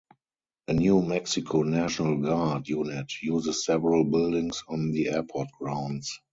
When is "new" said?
0.73-1.03